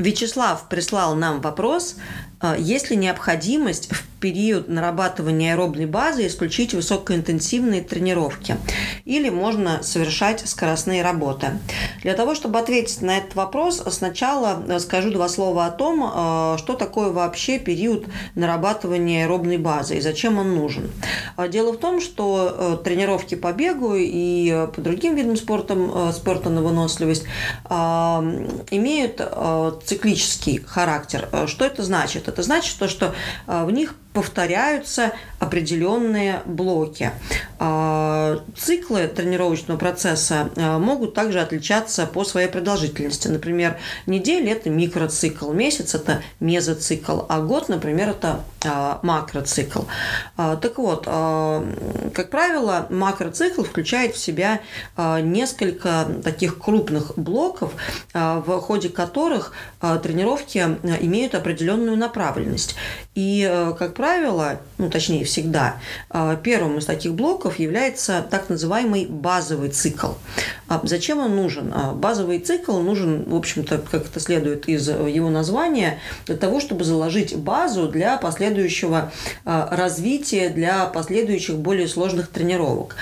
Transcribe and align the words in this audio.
Вячеслав 0.00 0.68
прислал 0.68 1.14
нам 1.14 1.40
вопрос, 1.40 1.96
есть 2.58 2.90
ли 2.90 2.96
необходимость 2.96 3.92
в 3.92 4.04
период 4.20 4.68
нарабатывания 4.68 5.54
аэробной 5.54 5.86
базы 5.86 6.26
исключить 6.26 6.74
высокоинтенсивные 6.74 7.82
тренировки? 7.82 8.56
Или 9.04 9.30
можно 9.30 9.82
совершать 9.82 10.46
скоростные 10.46 11.02
работы? 11.02 11.58
Для 12.02 12.14
того, 12.14 12.34
чтобы 12.34 12.58
ответить 12.58 13.02
на 13.02 13.18
этот 13.18 13.34
вопрос, 13.34 13.82
сначала 13.90 14.62
скажу 14.78 15.10
два 15.10 15.28
слова 15.28 15.66
о 15.66 15.70
том, 15.70 16.02
а, 16.02 16.56
что 16.58 16.74
такое 16.74 17.10
вообще 17.10 17.58
период 17.58 18.06
нарабатывания 18.34 19.24
аэробной 19.24 19.58
базы 19.58 19.96
и 19.96 20.00
зачем 20.00 20.38
он 20.38 20.54
нужен. 20.54 20.90
А, 21.36 21.48
дело 21.48 21.72
в 21.72 21.78
том, 21.78 22.00
что 22.00 22.54
э, 22.56 22.84
тренировки 22.84 23.34
по 23.34 23.52
бегу 23.52 23.94
и 23.96 24.66
по 24.74 24.80
другим 24.80 25.14
видам 25.14 25.36
спорта, 25.36 25.74
э, 25.76 26.12
спорта 26.14 26.48
на 26.50 26.62
выносливость 26.62 27.24
имеют 28.70 29.20
циклический 29.84 30.62
характер. 30.66 31.28
Что 31.46 31.64
это 31.64 31.82
значит? 31.82 32.29
Это 32.30 32.42
значит 32.42 32.76
то, 32.78 32.88
что 32.88 33.14
в 33.46 33.70
них 33.70 33.94
повторяются 34.12 35.12
определенные 35.38 36.42
блоки. 36.44 37.12
А, 37.58 38.40
циклы 38.56 39.06
тренировочного 39.06 39.78
процесса 39.78 40.50
а, 40.56 40.78
могут 40.78 41.14
также 41.14 41.40
отличаться 41.40 42.06
по 42.06 42.24
своей 42.24 42.48
продолжительности. 42.48 43.28
Например, 43.28 43.78
неделя– 44.06 44.52
это 44.52 44.68
микроцикл, 44.68 45.52
месяц– 45.52 45.94
это 45.96 46.22
мезоцикл, 46.40 47.20
а 47.28 47.40
год, 47.40 47.68
например, 47.68 48.10
это 48.10 48.28
а, 48.28 48.44
макроцикл. 48.64 49.82
Так 50.36 50.78
вот, 50.78 51.04
как 51.06 52.30
правило, 52.30 52.86
макроцикл 52.90 53.62
включает 53.62 54.14
в 54.14 54.18
себя 54.18 54.60
несколько 54.96 56.06
таких 56.22 56.58
крупных 56.58 57.12
блоков, 57.16 57.72
в 58.12 58.60
ходе 58.60 58.88
которых 58.88 59.52
тренировки 60.02 60.58
имеют 60.58 61.34
определенную 61.34 61.96
направленность. 61.96 62.76
И, 63.14 63.72
как 63.78 63.94
правило, 63.94 64.60
ну 64.78 64.88
точнее 64.90 65.24
всегда, 65.24 65.76
а, 66.08 66.36
первым 66.36 66.78
из 66.78 66.86
таких 66.86 67.14
блоков 67.14 67.58
является 67.58 68.26
так 68.28 68.48
называемый 68.48 69.06
базовый 69.06 69.70
цикл. 69.70 70.12
А 70.68 70.80
зачем 70.84 71.18
он 71.18 71.36
нужен? 71.36 71.72
А, 71.74 71.92
базовый 71.92 72.38
цикл 72.38 72.78
нужен, 72.78 73.24
в 73.28 73.34
общем-то, 73.34 73.78
как 73.78 74.06
это 74.06 74.20
следует 74.20 74.68
из 74.68 74.88
его 74.88 75.30
названия, 75.30 75.98
для 76.26 76.36
того, 76.36 76.60
чтобы 76.60 76.84
заложить 76.84 77.36
базу 77.36 77.88
для 77.88 78.16
последующего 78.50 79.12
развития, 79.44 80.48
для 80.48 80.86
последующих 80.86 81.56
более 81.58 81.86
сложных 81.86 82.28
тренировок. 82.28 82.96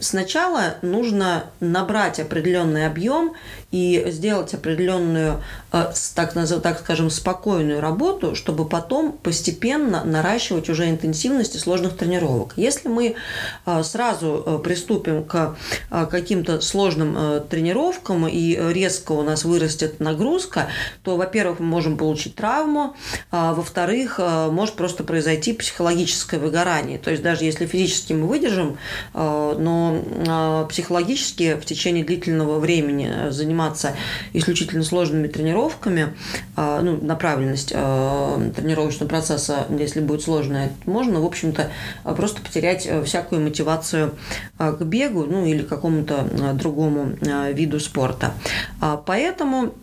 Сначала 0.00 0.74
нужно 0.82 1.44
набрать 1.60 2.20
определенный 2.20 2.86
объем 2.86 3.32
и 3.70 4.04
сделать 4.08 4.54
определенную, 4.54 5.42
так, 5.70 6.32
так 6.62 6.78
скажем, 6.78 7.10
спокойную 7.10 7.80
работу, 7.80 8.34
чтобы 8.34 8.68
потом 8.68 9.12
постепенно 9.12 10.04
наращивать 10.04 10.68
уже 10.68 10.88
интенсивность 10.88 11.58
сложных 11.58 11.96
тренировок. 11.96 12.52
Если 12.56 12.88
мы 12.88 13.16
а, 13.64 13.82
сразу 13.82 14.42
а, 14.46 14.58
приступим 14.58 15.24
к 15.24 15.56
а, 15.90 16.06
каким-то 16.06 16.60
сложным 16.60 17.42
тренировкам 17.48 18.28
и 18.28 18.56
резко 18.72 19.12
у 19.12 19.22
нас 19.22 19.44
вырастет 19.44 19.98
нагрузка, 19.98 20.68
то, 21.02 21.16
во-первых, 21.16 21.58
мы 21.58 21.66
можем 21.66 21.96
получить 21.96 22.36
травму, 22.36 22.94
во-вторых, 23.30 23.93
может 24.18 24.74
просто 24.74 25.04
произойти 25.04 25.52
психологическое 25.52 26.38
выгорание. 26.38 26.98
То 26.98 27.10
есть 27.10 27.22
даже 27.22 27.44
если 27.44 27.66
физически 27.66 28.12
мы 28.12 28.26
выдержим, 28.26 28.78
но 29.14 30.66
психологически 30.68 31.56
в 31.60 31.64
течение 31.64 32.04
длительного 32.04 32.58
времени 32.58 33.30
заниматься 33.30 33.94
исключительно 34.32 34.82
сложными 34.82 35.28
тренировками, 35.28 36.14
ну, 36.56 36.98
направленность 37.02 37.68
тренировочного 37.68 39.08
процесса 39.08 39.66
если 39.84 40.00
будет 40.00 40.22
сложно, 40.22 40.70
можно, 40.86 41.20
в 41.20 41.24
общем-то, 41.24 41.70
просто 42.16 42.40
потерять 42.40 42.86
э, 42.86 43.02
всякую 43.04 43.42
мотивацию 43.42 44.14
э, 44.58 44.72
к 44.72 44.82
бегу, 44.82 45.24
ну 45.24 45.46
или 45.46 45.62
какому-то 45.62 46.26
э, 46.30 46.52
другому 46.54 47.16
виду 47.52 47.80
спорта. 47.80 48.34
А 48.80 48.96
поэтому 48.96 49.74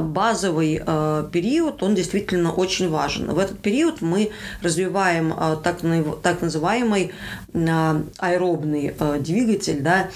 базовый 0.00 0.82
а, 0.84 1.28
период, 1.30 1.82
он 1.82 1.94
действительно 1.94 2.52
очень 2.52 2.88
важен. 2.88 3.32
В 3.32 3.38
этот 3.38 3.60
период 3.60 4.00
мы 4.00 4.30
развиваем 4.62 5.32
а, 5.36 5.56
так, 5.56 5.82
называемый 5.82 7.12
аэробный 7.52 8.94
двигатель, 9.18 9.80
да, 9.80 10.08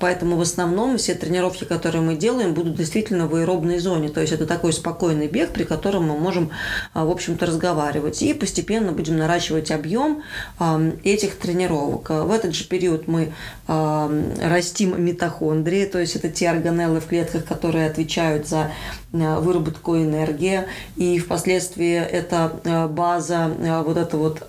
поэтому 0.00 0.36
в 0.36 0.40
основном 0.40 0.96
все 0.96 1.14
тренировки, 1.14 1.64
которые 1.64 2.00
мы 2.00 2.16
делаем, 2.16 2.54
будут 2.54 2.76
действительно 2.76 3.26
в 3.26 3.34
аэробной 3.34 3.78
зоне, 3.78 4.08
то 4.08 4.22
есть 4.22 4.32
это 4.32 4.46
такой 4.46 4.72
спокойный 4.72 5.28
бег, 5.28 5.50
при 5.50 5.64
котором 5.64 6.08
мы 6.08 6.18
можем, 6.18 6.50
в 6.94 7.10
общем-то, 7.10 7.44
разговаривать 7.44 8.22
и 8.22 8.32
постепенно 8.32 8.92
будем 8.92 9.18
наращивать 9.18 9.70
объем 9.70 10.22
этих 11.04 11.36
тренировок. 11.36 12.08
В 12.08 12.30
этот 12.30 12.54
же 12.54 12.64
период 12.64 13.06
мы 13.08 13.32
растим 13.66 15.04
митохондрии, 15.04 15.84
то 15.84 15.98
есть 15.98 16.16
это 16.16 16.30
те 16.30 16.48
органеллы 16.48 17.00
в 17.00 17.06
клетках, 17.08 17.44
которые 17.44 17.88
отвечают 17.88 18.41
за 18.46 18.72
э, 19.12 19.38
выработку 19.38 19.96
энергии, 19.96 20.64
и 20.96 21.18
впоследствии 21.18 21.94
эта 21.94 22.52
э, 22.64 22.86
база, 22.88 23.50
э, 23.58 23.82
вот 23.82 23.96
это 23.96 24.16
вот 24.16 24.42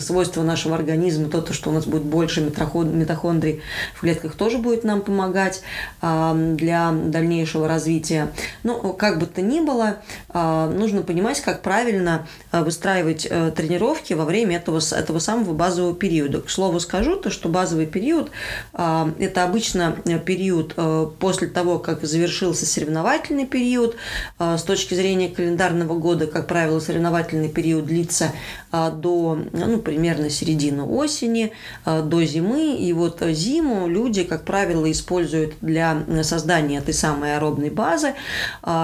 свойство 0.00 0.42
нашего 0.42 0.74
организма, 0.74 1.28
то, 1.28 1.52
что 1.52 1.70
у 1.70 1.72
нас 1.72 1.86
будет 1.86 2.02
больше 2.02 2.40
митохондрий 2.40 3.62
в 3.94 4.00
клетках, 4.00 4.34
тоже 4.34 4.58
будет 4.58 4.84
нам 4.84 5.00
помогать 5.00 5.62
для 6.00 6.92
дальнейшего 6.92 7.68
развития. 7.68 8.32
Ну, 8.62 8.92
как 8.92 9.18
бы 9.18 9.26
то 9.26 9.42
ни 9.42 9.60
было, 9.60 9.96
нужно 10.32 11.02
понимать, 11.02 11.40
как 11.40 11.62
правильно 11.62 12.26
выстраивать 12.52 13.22
тренировки 13.28 14.14
во 14.14 14.24
время 14.24 14.56
этого, 14.56 14.80
этого 14.92 15.18
самого 15.18 15.52
базового 15.52 15.94
периода. 15.94 16.40
К 16.40 16.50
слову 16.50 16.80
скажу, 16.80 17.16
то, 17.16 17.30
что 17.30 17.48
базовый 17.48 17.86
период– 17.86 18.30
это 18.72 19.44
обычно 19.44 19.96
период 20.24 20.74
после 21.18 21.48
того, 21.48 21.78
как 21.78 22.04
завершился 22.04 22.66
соревновательный 22.80 23.46
период. 23.46 23.96
А, 24.38 24.56
с 24.56 24.62
точки 24.62 24.94
зрения 24.94 25.28
календарного 25.28 25.98
года, 25.98 26.26
как 26.26 26.46
правило, 26.46 26.80
соревновательный 26.80 27.48
период 27.48 27.86
длится 27.86 28.32
а, 28.72 28.90
до 28.90 29.38
ну, 29.52 29.78
примерно 29.78 30.30
середины 30.30 30.82
осени, 30.82 31.52
а, 31.84 32.02
до 32.02 32.24
зимы. 32.24 32.76
И 32.76 32.92
вот 32.94 33.20
зиму 33.20 33.86
люди, 33.86 34.24
как 34.24 34.44
правило, 34.44 34.90
используют 34.90 35.54
для 35.60 35.98
создания 36.22 36.78
этой 36.78 36.94
самой 36.94 37.36
аэробной 37.36 37.70
базы. 37.70 38.14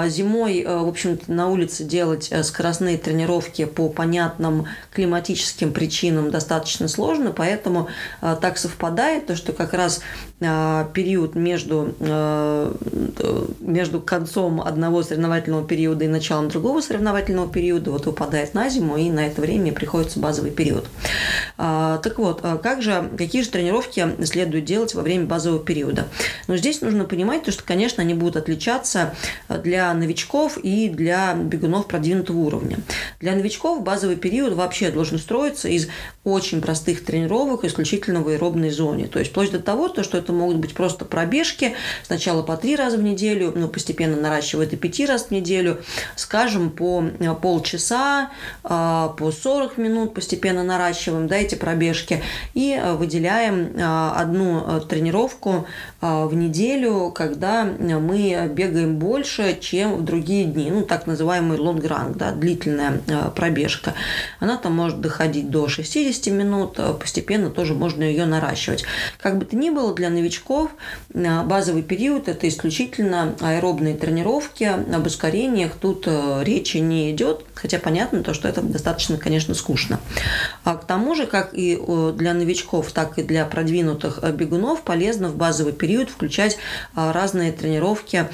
Зимой, 0.06 0.64
в 0.66 0.88
общем-то, 0.88 1.32
на 1.32 1.48
улице 1.48 1.84
делать 1.84 2.30
скоростные 2.42 2.98
тренировки 2.98 3.64
по 3.64 3.88
понятным 3.88 4.66
климатическим 4.92 5.72
причинам 5.72 6.30
достаточно 6.30 6.88
сложно, 6.88 7.32
поэтому 7.32 7.88
так 8.20 8.58
совпадает, 8.58 9.26
то, 9.26 9.36
что 9.36 9.52
как 9.52 9.72
раз 9.72 10.00
период 10.40 11.34
между, 11.34 11.94
между 13.60 13.85
между 13.86 14.00
концом 14.00 14.60
одного 14.60 15.04
соревновательного 15.04 15.64
периода 15.64 16.04
и 16.04 16.08
началом 16.08 16.48
другого 16.48 16.80
соревновательного 16.80 17.48
периода 17.48 17.92
вот 17.92 18.06
выпадает 18.06 18.52
на 18.52 18.68
зиму, 18.68 18.96
и 18.96 19.10
на 19.10 19.28
это 19.28 19.40
время 19.40 19.72
приходится 19.72 20.18
базовый 20.18 20.50
период. 20.50 20.88
А, 21.56 21.98
так 21.98 22.18
вот, 22.18 22.40
а 22.42 22.56
как 22.56 22.82
же, 22.82 23.08
какие 23.16 23.42
же 23.42 23.48
тренировки 23.48 24.08
следует 24.24 24.64
делать 24.64 24.94
во 24.94 25.02
время 25.02 25.26
базового 25.26 25.64
периода? 25.64 26.08
Но 26.48 26.56
здесь 26.56 26.80
нужно 26.80 27.04
понимать, 27.04 27.44
то, 27.44 27.52
что, 27.52 27.62
конечно, 27.62 28.02
они 28.02 28.14
будут 28.14 28.36
отличаться 28.36 29.14
для 29.48 29.94
новичков 29.94 30.58
и 30.58 30.88
для 30.88 31.34
бегунов 31.34 31.86
продвинутого 31.86 32.38
уровня. 32.38 32.78
Для 33.20 33.36
новичков 33.36 33.84
базовый 33.84 34.16
период 34.16 34.54
вообще 34.54 34.90
должен 34.90 35.20
строиться 35.20 35.68
из 35.68 35.86
очень 36.26 36.60
простых 36.60 37.04
тренировок 37.04 37.64
исключительно 37.64 38.20
в 38.20 38.28
аэробной 38.28 38.70
зоне. 38.70 39.06
То 39.06 39.20
есть 39.20 39.30
вплоть 39.30 39.52
до 39.52 39.60
того, 39.60 39.88
то, 39.88 40.02
что 40.02 40.18
это 40.18 40.32
могут 40.32 40.56
быть 40.56 40.74
просто 40.74 41.04
пробежки 41.04 41.74
сначала 42.04 42.42
по 42.42 42.56
три 42.56 42.74
раза 42.74 42.98
в 42.98 43.02
неделю, 43.02 43.52
но 43.54 43.68
постепенно 43.68 44.16
наращивать 44.16 44.70
до 44.70 44.76
5 44.76 45.08
раз 45.08 45.26
в 45.26 45.30
неделю, 45.30 45.78
скажем, 46.16 46.70
по 46.70 47.04
полчаса, 47.40 48.30
по 48.64 49.32
40 49.40 49.78
минут 49.78 50.14
постепенно 50.14 50.64
наращиваем 50.64 51.28
да, 51.28 51.36
эти 51.36 51.54
пробежки 51.54 52.24
и 52.54 52.76
выделяем 52.98 53.76
одну 53.78 54.80
тренировку 54.80 55.66
в 56.00 56.34
неделю, 56.34 57.12
когда 57.14 57.64
мы 57.64 58.50
бегаем 58.52 58.96
больше, 58.96 59.56
чем 59.60 59.94
в 59.94 60.04
другие 60.04 60.44
дни. 60.44 60.72
Ну, 60.72 60.82
так 60.82 61.06
называемый 61.06 61.56
long 61.56 61.86
run, 61.86 62.16
да, 62.16 62.32
длительная 62.32 63.00
пробежка. 63.36 63.94
Она 64.40 64.56
там 64.56 64.74
может 64.74 65.00
доходить 65.00 65.50
до 65.50 65.68
60 65.68 66.15
минут, 66.30 66.78
постепенно 66.98 67.50
тоже 67.50 67.74
можно 67.74 68.02
ее 68.02 68.26
наращивать. 68.26 68.84
Как 69.20 69.38
бы 69.38 69.44
то 69.44 69.56
ни 69.56 69.70
было, 69.70 69.94
для 69.94 70.10
новичков 70.10 70.70
базовый 71.12 71.82
период– 71.82 72.28
это 72.28 72.48
исключительно 72.48 73.34
аэробные 73.40 73.94
тренировки, 73.94 74.64
об 74.64 75.06
ускорениях 75.06 75.72
тут 75.80 76.04
э, 76.06 76.42
речи 76.44 76.78
не 76.78 77.10
идет, 77.10 77.44
хотя 77.54 77.78
понятно 77.78 78.22
то, 78.22 78.34
что 78.34 78.48
это 78.48 78.62
достаточно, 78.62 79.16
конечно, 79.16 79.54
скучно. 79.54 80.00
А 80.64 80.76
к 80.76 80.86
тому 80.86 81.14
же, 81.14 81.26
как 81.26 81.50
и 81.52 81.78
для 82.14 82.34
новичков, 82.34 82.92
так 82.92 83.18
и 83.18 83.22
для 83.22 83.44
продвинутых 83.44 84.20
э, 84.22 84.32
бегунов 84.32 84.82
полезно 84.82 85.28
в 85.28 85.36
базовый 85.36 85.72
период 85.72 86.10
включать 86.10 86.58
разные 86.94 87.52
тренировки 87.52 88.28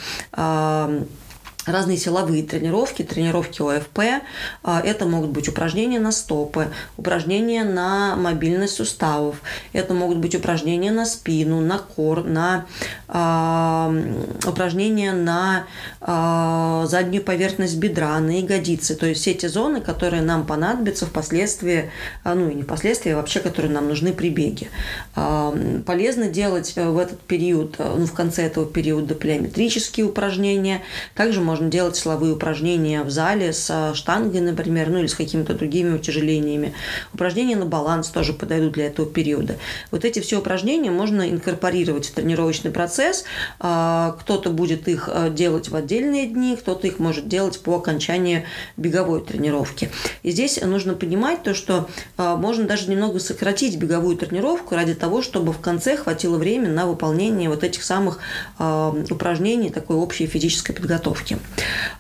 разные 1.67 1.97
силовые 1.97 2.43
тренировки, 2.43 3.03
тренировки 3.03 3.63
ОФП. 3.63 4.25
А, 4.63 4.81
это 4.81 5.07
могут 5.07 5.31
быть 5.31 5.49
упражнения 5.49 6.01
на 6.01 6.13
стопы, 6.13 6.69
упражнения 6.97 7.65
на 7.65 8.17
мобильность 8.17 8.75
суставов, 8.75 9.37
это 9.73 9.95
могут 9.95 10.19
быть 10.19 10.35
упражнения 10.35 10.91
на 10.91 11.07
спину, 11.07 11.61
на 11.61 11.79
кор, 11.79 12.25
на 12.25 12.67
э, 13.09 14.15
упражнения 14.47 15.13
на 15.13 15.67
э, 16.01 16.87
заднюю 16.87 17.23
поверхность 17.23 17.77
бедра, 17.77 18.19
на 18.19 18.41
ягодицы. 18.41 18.95
То 18.95 19.07
есть 19.07 19.21
все 19.21 19.35
те 19.35 19.49
зоны, 19.49 19.81
которые 19.81 20.23
нам 20.23 20.47
понадобятся 20.47 21.07
впоследствии, 21.07 21.91
ну 22.25 22.49
и 22.49 22.55
не 22.55 22.63
впоследствии, 22.63 23.13
а 23.13 23.17
вообще, 23.17 23.41
которые 23.41 23.73
нам 23.73 23.89
нужны 23.89 24.13
при 24.13 24.31
беге. 24.31 24.69
Э, 25.17 25.81
полезно 25.87 26.29
делать 26.29 26.75
в 26.77 26.99
этот 26.99 27.21
период, 27.21 27.77
ну, 27.79 28.07
в 28.07 28.13
конце 28.13 28.43
этого 28.43 28.67
периода 28.67 29.15
плеометрические 29.15 30.07
упражнения. 30.07 30.83
Также 31.15 31.41
можно 31.53 31.69
делать 31.69 31.97
силовые 31.97 32.33
упражнения 32.33 33.03
в 33.03 33.11
зале 33.11 33.53
с 33.53 33.93
штангой, 33.93 34.41
например, 34.41 34.89
ну 34.89 35.01
или 35.01 35.07
с 35.07 35.15
какими-то 35.15 35.53
другими 35.53 35.95
утяжелениями. 35.95 36.73
Упражнения 37.13 37.57
на 37.57 37.67
баланс 37.67 38.09
тоже 38.09 38.33
подойдут 38.33 38.73
для 38.73 38.87
этого 38.87 39.07
периода. 39.07 39.59
Вот 39.91 40.07
эти 40.07 40.21
все 40.21 40.39
упражнения 40.39 40.91
можно 40.91 41.31
инкорпорировать 41.31 42.07
в 42.07 42.15
тренировочный 42.15 42.71
процесс. 42.71 43.25
А, 43.61 44.17
кто-то 44.21 44.49
будет 44.49 44.89
их 44.89 45.11
а, 45.13 45.29
делать 45.29 45.69
в 45.69 45.77
отдельные 45.77 46.27
дни, 46.27 46.57
кто-то 46.57 46.87
их 46.87 46.99
может 46.99 47.29
делать 47.29 47.61
по 47.61 47.77
окончании 47.77 48.47
беговой 48.79 49.23
тренировки. 49.23 49.91
И 50.23 50.31
здесь 50.31 50.59
нужно 50.63 50.95
понимать 50.95 51.43
то, 51.43 51.53
что 51.53 51.91
а, 52.17 52.37
можно 52.37 52.65
даже 52.65 52.89
немного 52.89 53.21
сократить 53.21 53.77
беговую 53.77 54.17
тренировку 54.17 54.75
ради 54.75 54.95
того, 54.95 55.21
чтобы 55.21 55.53
в 55.53 55.59
конце 55.59 55.99
хватило 55.99 56.39
времени 56.39 56.71
на 56.71 56.87
выполнение 56.87 57.51
вот 57.51 57.63
этих 57.63 57.83
самых 57.83 58.21
упражнений 58.59 59.69
такой 59.69 59.97
общей 59.97 60.27
физической 60.27 60.73
подготовки. 60.73 61.37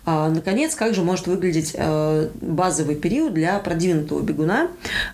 А, 0.05 0.29
наконец, 0.29 0.75
как 0.75 0.95
же 0.95 1.03
может 1.03 1.27
выглядеть 1.27 1.73
э, 1.75 2.29
базовый 2.41 2.97
период 2.97 3.35
для 3.35 3.59
продвинутого 3.61 4.21
бегуна? 4.21 4.69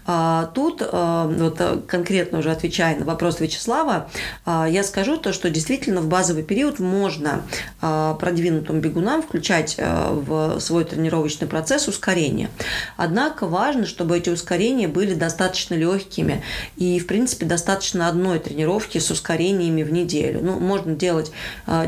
А, 0.07 0.47
тут, 0.55 0.83
э, 0.83 1.35
вот 1.39 1.85
конкретно 1.87 2.39
уже 2.39 2.51
отвечая 2.51 2.97
на 2.97 3.05
вопрос 3.05 3.41
Вячеслава, 3.41 4.09
а, 4.47 4.67
я 4.67 4.83
скажу 4.83 5.19
то, 5.19 5.35
что 5.35 5.51
действительно 5.51 6.01
в 6.01 6.09
базовый 6.09 6.43
период 6.43 6.79
можно 6.79 7.43
продвинутым 7.81 8.81
бегунам 8.81 9.23
включать 9.23 9.75
э, 9.79 10.11
в 10.13 10.59
свой 10.61 10.85
тренировочный 10.85 11.47
процесс 11.47 11.89
ускорение. 11.89 12.49
Однако 12.97 13.47
важно, 13.47 13.87
чтобы 13.87 14.17
эти 14.17 14.31
ускорения 14.31 14.89
были 14.89 15.15
достаточно 15.15 15.75
легкими 15.75 16.43
и, 16.77 16.99
в 16.99 17.07
принципе, 17.07 17.47
достаточно 17.47 18.09
одной 18.09 18.39
тренировки 18.39 18.99
с 18.99 19.11
ускорениями 19.11 19.83
в 19.83 19.93
неделю. 19.93 20.41
Ну, 20.43 20.59
можно 20.59 20.95
делать 20.95 21.31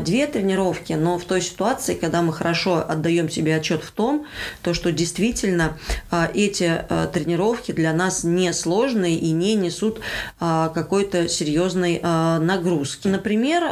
две 0.01 0.27
тренировки, 0.27 0.93
но 0.93 1.17
в 1.17 1.25
той 1.25 1.41
ситуации, 1.41 1.95
когда 1.95 2.21
мы 2.21 2.30
мы 2.31 2.37
хорошо 2.37 2.85
отдаем 2.87 3.29
себе 3.29 3.57
отчет 3.57 3.83
в 3.83 3.91
том, 3.91 4.25
то, 4.63 4.73
что 4.73 4.93
действительно 4.93 5.77
а, 6.09 6.29
эти 6.33 6.63
а, 6.63 7.07
тренировки 7.07 7.73
для 7.73 7.91
нас 7.91 8.23
не 8.23 8.53
сложные 8.53 9.17
и 9.17 9.31
не 9.31 9.55
несут 9.55 9.99
а, 10.39 10.69
какой-то 10.69 11.27
серьезной 11.27 11.99
нагрузки. 12.01 13.07
Например, 13.07 13.63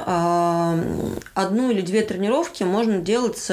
одну 1.34 1.72
или 1.72 1.82
две 1.82 2.02
тренировки 2.02 2.64
можно 2.64 3.00
делать 3.00 3.38
с 3.38 3.50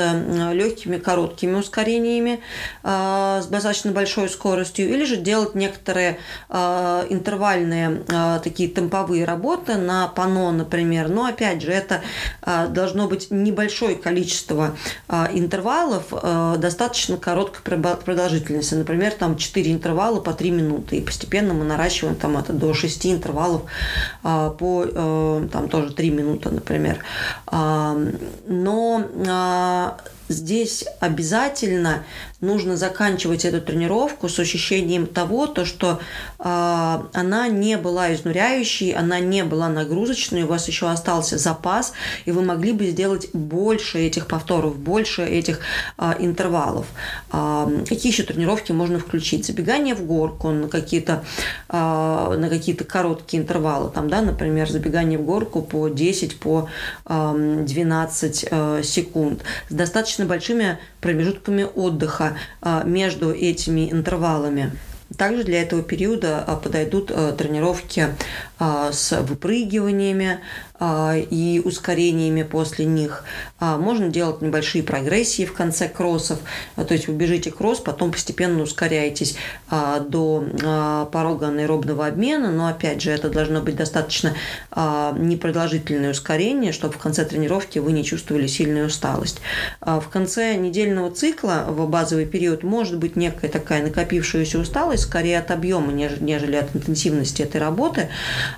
легкими 0.53 0.97
короткими 0.97 1.55
ускорениями 1.55 2.41
с 2.83 3.47
достаточно 3.47 3.93
большой 3.93 4.29
скоростью, 4.29 4.89
или 4.89 5.05
же 5.05 5.17
делать 5.17 5.55
некоторые 5.55 6.19
интервальные 6.51 8.03
такие 8.43 8.69
темповые 8.69 9.25
работы 9.25 9.77
на 9.77 10.09
пано, 10.09 10.51
например. 10.51 11.09
Но 11.09 11.27
опять 11.27 11.63
же, 11.63 11.73
это 11.73 12.03
должно 12.69 13.07
быть 13.07 13.29
небольшое 13.31 13.97
количество 13.97 14.77
интервалов 15.33 16.07
а, 16.13 16.57
достаточно 16.57 17.17
короткой 17.17 17.79
продолжительности. 17.97 18.75
Например, 18.75 19.13
там 19.13 19.37
4 19.37 19.73
интервала 19.73 20.21
по 20.21 20.33
3 20.33 20.51
минуты. 20.51 20.97
И 20.97 21.01
постепенно 21.01 21.55
мы 21.55 21.65
наращиваем 21.65 22.17
там 22.17 22.37
это 22.37 22.53
до 22.53 22.75
6 22.75 23.07
интервалов 23.07 23.63
а, 24.23 24.51
по 24.51 24.85
там 25.53 25.69
тоже 25.69 25.93
3 25.93 26.11
минуты, 26.11 26.51
например. 26.51 26.99
Но 28.47 29.05
здесь 30.29 30.85
обязательно 31.01 32.05
нужно 32.41 32.77
заканчивать 32.77 33.45
эту 33.45 33.61
тренировку 33.61 34.29
с 34.29 34.39
ощущением 34.39 35.07
того, 35.07 35.47
то, 35.47 35.65
что 35.65 36.01
э, 36.39 36.43
она 37.13 37.49
не 37.49 37.77
была 37.77 38.13
изнуряющей, 38.13 38.93
она 38.93 39.21
не 39.21 39.45
была 39.45 39.69
нагрузочной, 39.69 40.43
у 40.43 40.47
вас 40.47 40.69
еще 40.69 40.91
остался 40.91 41.39
запас, 41.39 41.93
и 42.25 42.33
вы 42.33 42.43
могли 42.43 42.73
бы 42.73 42.87
сделать 42.87 43.29
больше 43.33 43.99
этих 43.99 44.27
повторов, 44.27 44.77
больше 44.77 45.23
этих 45.23 45.61
э, 45.99 46.13
интервалов. 46.19 46.87
Э, 47.33 47.85
какие 47.89 48.13
еще 48.13 48.23
тренировки 48.23 48.73
можно 48.73 48.99
включить? 48.99 49.47
Забегание 49.47 49.95
в 49.95 50.05
горку 50.05 50.51
на 50.51 50.69
какие-то, 50.69 51.25
э, 51.69 51.77
на 51.77 52.49
какие-то 52.49 52.85
короткие 52.85 53.43
интервалы, 53.43 53.91
там, 53.91 54.11
да, 54.11 54.21
например, 54.21 54.69
забегание 54.71 55.19
в 55.19 55.23
горку 55.23 55.63
по 55.63 55.89
10, 55.89 56.39
по 56.39 56.69
э, 57.07 57.65
12 57.67 58.47
э, 58.51 58.83
секунд 58.83 59.43
достаточно 59.71 60.16
большими 60.25 60.79
промежутками 61.01 61.67
отдыха 61.75 62.37
а, 62.63 62.83
между 62.85 63.33
этими 63.33 63.91
интервалами. 63.93 64.73
Также 65.17 65.45
для 65.45 65.63
этого 65.63 65.83
периода 65.83 66.43
а, 66.45 66.57
подойдут 66.57 67.13
а, 67.15 67.33
тренировки 67.33 68.09
с 68.59 69.21
выпрыгиваниями, 69.23 70.41
а, 70.79 71.17
и 71.17 71.63
ускорениями 71.65 72.43
после 72.43 72.85
них. 72.85 73.25
А, 73.59 73.79
можно 73.79 74.09
делать 74.09 74.43
небольшие 74.43 74.85
прогрессии 74.85 75.47
в 75.47 75.55
конце 75.55 75.89
кроссов, 75.89 76.39
а, 76.77 76.85
то 76.85 76.93
есть 76.93 77.09
вы 77.09 77.15
бежите 77.15 77.51
кросс, 77.51 77.79
потом 77.81 78.13
постепенно 78.13 78.63
ускоряетесь 78.63 79.37
до 79.71 81.07
порога 81.13 81.49
аэробного 81.49 82.07
обмена, 82.07 82.51
но 82.51 82.69
опять 82.69 83.01
же 83.01 83.11
это 83.11 83.31
должно 83.31 83.61
быть 83.61 83.77
достаточно 83.77 84.35
непродолжительное 84.75 86.11
ускорение, 86.11 86.73
чтобы 86.73 86.95
в 86.95 86.99
конце 86.99 87.25
тренировки 87.25 87.79
вы 87.79 87.93
не 87.93 88.05
чувствовали 88.05 88.47
сильную 88.47 88.87
усталость. 88.87 89.41
В 89.81 90.05
конце 90.11 90.57
недельного 90.57 91.11
цикла 91.11 91.65
в 91.69 91.89
базовый 91.89 92.27
период 92.27 92.63
может 92.63 92.99
быть 92.99 93.17
некая 93.17 93.49
такая 93.49 93.83
накопившаяся 93.83 94.59
усталость, 94.59 95.05
скорее 95.05 95.39
от 95.39 95.51
объема, 95.51 95.93
нежели 95.93 96.57
от 96.57 96.75
интенсивности 96.75 97.43
этой 97.43 97.61
работы, 97.61 98.09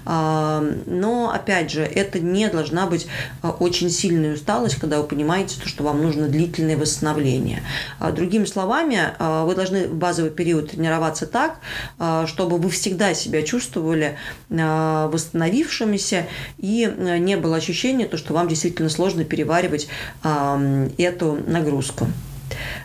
но 0.05 1.33
опять 1.35 1.71
же 1.71 1.83
это 1.83 2.21
не 2.21 2.49
должна 2.49 2.87
быть 2.87 3.07
а, 3.43 3.51
очень 3.51 3.91
сильная 3.91 4.35
усталость, 4.35 4.77
когда 4.77 5.01
вы 5.01 5.07
понимаете, 5.07 5.57
что 5.65 5.85
вам 5.85 6.03
нужно 6.03 6.29
длительное 6.29 6.77
восстановление. 6.77 7.63
А, 7.99 8.13
другими 8.13 8.45
словами, 8.45 8.99
а, 9.19 9.45
вы 9.45 9.55
должны 9.55 9.89
в 9.89 9.95
базовый 9.95 10.31
период 10.31 10.71
тренироваться 10.71 11.27
так, 11.27 11.59
чтобы 12.27 12.59
вы 12.59 12.71
всегда 12.71 13.15
себя 13.15 13.43
чувствовали 13.43 14.17
восстановившимися 14.49 16.27
и 16.59 16.93
не 17.19 17.37
было 17.37 17.57
ощущения, 17.57 18.07
то, 18.07 18.17
что 18.17 18.35
вам 18.35 18.49
действительно 18.49 18.89
сложно 18.89 19.25
переваривать 19.25 19.89
эту 20.23 21.39
нагрузку. 21.47 22.09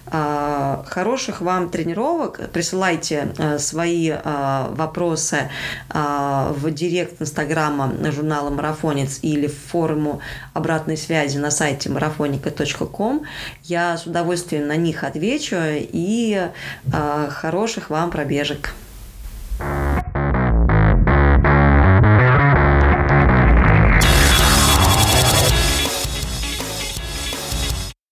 А, 0.07 0.83
хороших 0.87 1.41
вам 1.41 1.69
тренировок. 1.69 2.39
Присылайте 2.51 3.33
а, 3.37 3.57
свои 3.57 4.11
а, 4.11 4.69
вопросы 4.71 5.49
в 5.89 6.71
директ 6.71 7.21
Инстаграма 7.21 7.93
журнала 8.11 8.49
«Марафонец» 8.49 9.19
или 9.21 9.47
в 9.47 9.57
форуму 9.57 10.21
обратной 10.53 10.97
связи 10.97 11.37
на 11.37 11.51
сайте 11.51 11.89
marafonica.com. 11.89 13.23
Я 13.63 13.97
с 13.97 14.05
удовольствием 14.05 14.67
на 14.67 14.75
них 14.75 15.03
отвечу 15.03 15.55
и 15.59 16.49
хороших 16.91 17.89
вам 17.89 18.11
пробежек. 18.11 18.73